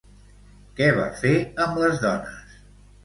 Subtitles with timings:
[0.79, 1.33] Què va fer
[1.67, 2.59] amb les dones?